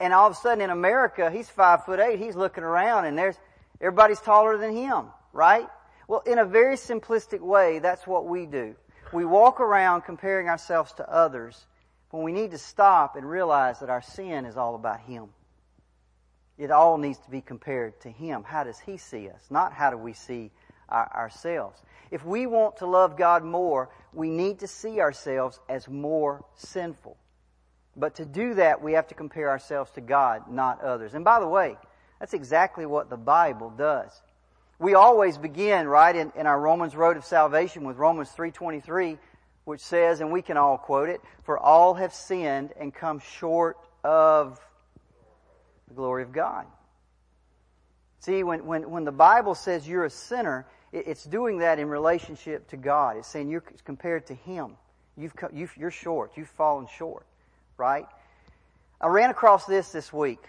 [0.01, 2.19] And all of a sudden in America, he's five foot eight.
[2.19, 3.37] He's looking around and there's,
[3.79, 5.67] everybody's taller than him, right?
[6.07, 8.75] Well, in a very simplistic way, that's what we do.
[9.13, 11.65] We walk around comparing ourselves to others
[12.09, 15.29] when we need to stop and realize that our sin is all about Him.
[16.57, 18.43] It all needs to be compared to Him.
[18.43, 19.47] How does He see us?
[19.49, 20.51] Not how do we see
[20.89, 21.81] our, ourselves.
[22.11, 27.17] If we want to love God more, we need to see ourselves as more sinful.
[27.95, 31.13] But to do that, we have to compare ourselves to God, not others.
[31.13, 31.77] And by the way,
[32.19, 34.09] that's exactly what the Bible does.
[34.79, 39.17] We always begin, right, in, in our Romans Road of Salvation with Romans 3.23,
[39.65, 43.77] which says, and we can all quote it, for all have sinned and come short
[44.03, 44.59] of
[45.87, 46.65] the glory of God.
[48.19, 51.89] See, when, when, when the Bible says you're a sinner, it, it's doing that in
[51.89, 53.17] relationship to God.
[53.17, 54.77] It's saying you're compared to Him.
[55.17, 56.31] You've, you've, you're short.
[56.37, 57.25] You've fallen short
[57.81, 58.05] right?
[59.01, 60.43] I ran across this this week.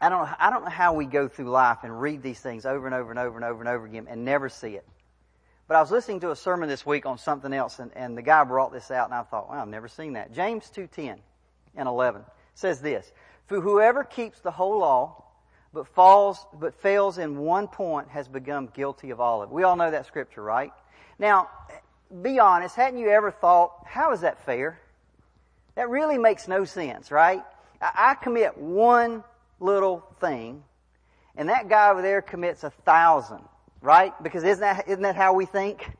[0.00, 2.86] I don't, I don't know how we go through life and read these things over
[2.86, 4.86] and over and over and over and over again and never see it.
[5.68, 8.22] But I was listening to a sermon this week on something else and, and the
[8.22, 10.32] guy brought this out and I thought, well, I've never seen that.
[10.32, 11.18] James 2.10
[11.76, 12.22] and 11
[12.54, 13.12] says this,
[13.46, 15.22] For whoever keeps the whole law
[15.74, 19.54] but falls, but fails in one point has become guilty of all of it.
[19.54, 20.72] We all know that scripture, right?
[21.18, 21.50] Now,
[22.22, 24.80] be honest, hadn't you ever thought, how is that fair?
[25.74, 27.42] That really makes no sense, right?
[27.80, 29.24] I commit one
[29.58, 30.62] little thing,
[31.36, 33.42] and that guy over there commits a thousand,
[33.80, 34.12] right?
[34.22, 35.90] Because isn't that, isn't that how we think?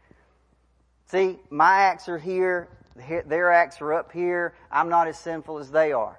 [1.07, 2.69] See, my acts are here,
[3.27, 6.19] their acts are up here, I'm not as sinful as they are.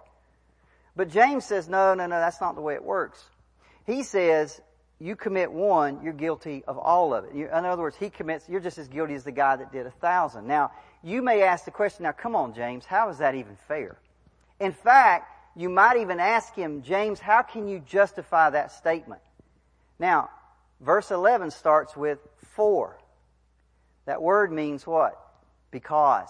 [0.95, 3.23] But James says, no, no, no, that's not the way it works.
[3.85, 4.61] He says,
[4.99, 7.33] you commit one, you're guilty of all of it.
[7.33, 9.91] in other words, he commits, you're just as guilty as the guy that did a
[9.91, 10.47] thousand.
[10.47, 10.71] Now,
[11.03, 13.97] you may ask the question, now come on, James, how is that even fair?
[14.59, 19.21] In fact, you might even ask him, James, how can you justify that statement?
[19.99, 20.29] Now,
[20.79, 22.19] verse 11 starts with
[22.55, 22.97] for.
[24.05, 25.19] That word means what?
[25.71, 26.29] Because.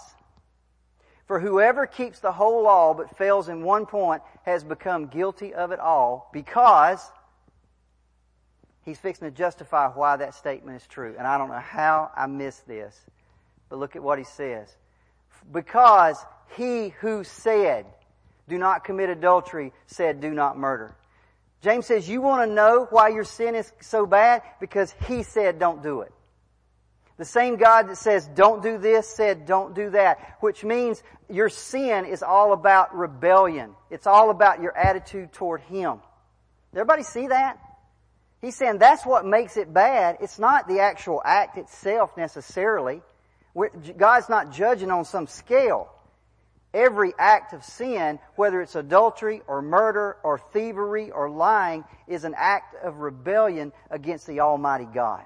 [1.25, 5.71] For whoever keeps the whole law but fails in one point has become guilty of
[5.71, 6.99] it all because
[8.83, 11.15] he's fixing to justify why that statement is true.
[11.17, 12.99] And I don't know how I missed this.
[13.73, 14.71] But look at what he says.
[15.51, 16.23] Because
[16.57, 17.87] he who said,
[18.47, 20.95] do not commit adultery, said, do not murder.
[21.63, 24.43] James says, you want to know why your sin is so bad?
[24.59, 26.11] Because he said, don't do it.
[27.17, 30.35] The same God that says, don't do this, said, don't do that.
[30.39, 33.71] Which means your sin is all about rebellion.
[33.89, 35.97] It's all about your attitude toward Him.
[36.73, 37.57] Everybody see that?
[38.39, 40.17] He's saying that's what makes it bad.
[40.21, 43.01] It's not the actual act itself necessarily.
[43.97, 45.89] God's not judging on some scale.
[46.73, 52.33] Every act of sin, whether it's adultery or murder or thievery or lying, is an
[52.35, 55.23] act of rebellion against the Almighty God.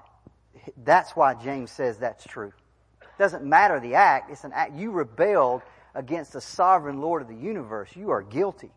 [0.84, 2.52] That's why James says that's true.
[3.00, 4.74] It doesn't matter the act, it's an act.
[4.74, 5.62] You rebelled
[5.94, 7.88] against the sovereign Lord of the universe.
[7.96, 8.70] You are guilty.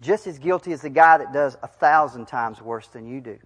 [0.00, 3.38] Just as guilty as the guy that does a thousand times worse than you do.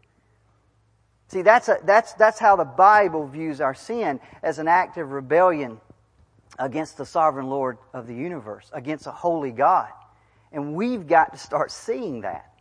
[1.28, 5.10] See, that's, a, that's, that's how the Bible views our sin as an act of
[5.10, 5.80] rebellion
[6.58, 9.88] against the sovereign Lord of the universe, against a holy God.
[10.52, 12.52] And we've got to start seeing that.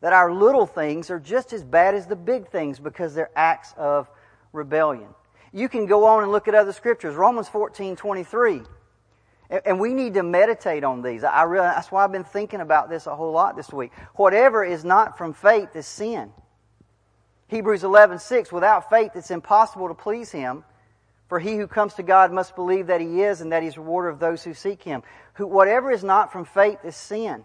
[0.00, 3.72] That our little things are just as bad as the big things because they're acts
[3.76, 4.10] of
[4.52, 5.08] rebellion.
[5.52, 7.14] You can go on and look at other scriptures.
[7.14, 8.62] Romans 14, 23.
[9.64, 11.24] And we need to meditate on these.
[11.24, 13.92] I really, that's why I've been thinking about this a whole lot this week.
[14.14, 16.32] Whatever is not from faith is sin.
[17.52, 20.64] Hebrews 11:6 without faith it's impossible to please him
[21.28, 24.08] for he who comes to God must believe that he is and that he's rewarder
[24.08, 25.02] of those who seek him.
[25.34, 27.44] Who, whatever is not from faith is sin.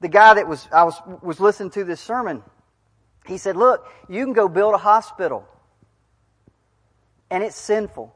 [0.00, 2.42] The guy that was, I was, was listening to this sermon,
[3.26, 5.46] he said, look, you can go build a hospital
[7.30, 8.14] and it's sinful.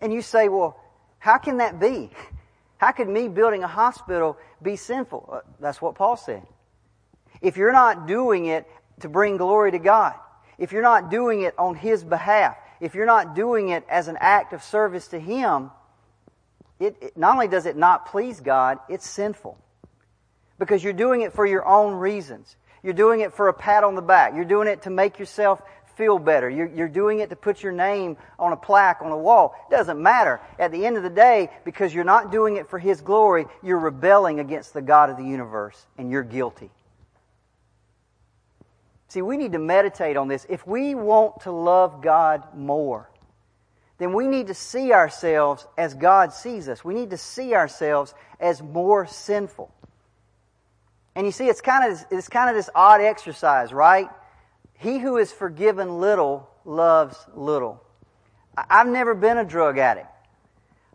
[0.00, 0.78] And you say, well,
[1.18, 2.10] how can that be?
[2.76, 5.30] How could me building a hospital be sinful?
[5.32, 6.46] Uh, that's what Paul said.
[7.40, 8.68] If you're not doing it
[9.00, 10.14] to bring glory to God,
[10.58, 14.16] if you're not doing it on His behalf, if you're not doing it as an
[14.20, 15.70] act of service to Him,
[16.78, 19.58] it, it, not only does it not please God, it's sinful.
[20.58, 22.56] Because you're doing it for your own reasons.
[22.82, 24.34] You're doing it for a pat on the back.
[24.34, 25.60] You're doing it to make yourself
[25.96, 26.50] feel better.
[26.50, 29.54] You're, you're doing it to put your name on a plaque on a wall.
[29.68, 30.40] It doesn't matter.
[30.58, 33.78] At the end of the day, because you're not doing it for His glory, you're
[33.78, 36.70] rebelling against the God of the universe, and you're guilty.
[39.14, 40.44] See, we need to meditate on this.
[40.48, 43.08] If we want to love God more,
[43.98, 46.84] then we need to see ourselves as God sees us.
[46.84, 49.72] We need to see ourselves as more sinful.
[51.14, 54.10] And you see, it's kind of it's kind of this odd exercise, right?
[54.78, 57.80] He who is forgiven little loves little.
[58.56, 60.08] I've never been a drug addict.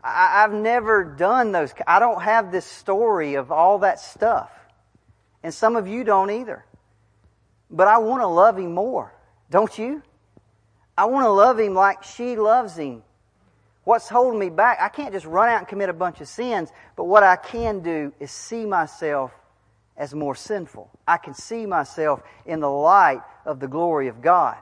[0.03, 1.74] I've never done those.
[1.88, 4.51] I don't have this story of all that stuff.
[5.41, 6.65] And some of you don't either.
[7.70, 9.13] But I want to love him more.
[9.49, 10.01] Don't you?
[10.97, 13.03] I want to love him like she loves him.
[13.84, 14.80] What's holding me back?
[14.82, 17.80] I can't just run out and commit a bunch of sins, but what I can
[17.80, 19.32] do is see myself
[19.97, 20.89] as more sinful.
[21.07, 24.57] I can see myself in the light of the glory of God.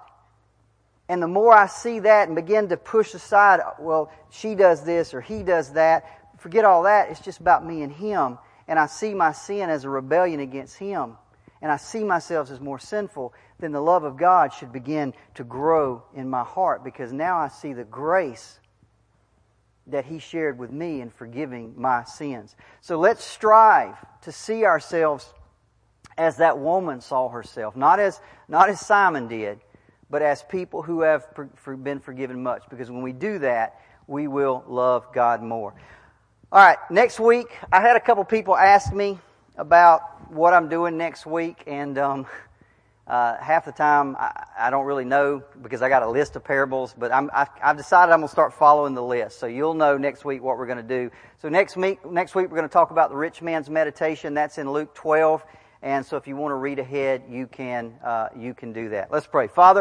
[1.10, 5.14] And the more I see that and begin to push aside, well, she does this
[5.14, 6.05] or he does that,
[6.38, 7.10] forget all that.
[7.10, 8.38] It's just about me and him.
[8.68, 11.18] And I see my sin as a rebellion against him.
[11.62, 13.34] And I see myself as more sinful.
[13.60, 17.47] Then the love of God should begin to grow in my heart because now I
[17.47, 18.60] see the grace
[19.88, 22.55] that He shared with me in forgiving my sins.
[22.82, 25.34] So let's strive to see ourselves
[26.18, 29.60] as that woman saw herself, not as, not as Simon did,
[30.10, 31.28] but as people who have
[31.84, 32.64] been forgiven much.
[32.70, 35.74] Because when we do that, we will love God more.
[36.51, 39.20] All right, next week, I had a couple people ask me
[39.58, 42.26] about what I'm doing next week, and um,
[43.08, 46.43] uh, half the time, I, I, don't really know because I got a list of
[46.43, 49.39] parables, but I'm, I've, I've decided I'm going to start following the list.
[49.39, 51.10] So you'll know next week what we're going to do.
[51.41, 54.34] So next week, next week we're going to talk about the rich man's meditation.
[54.34, 55.43] That's in Luke 12.
[55.82, 59.12] And so if you want to read ahead, you can, uh, you can do that.
[59.12, 59.47] Let's pray.
[59.47, 59.76] Father,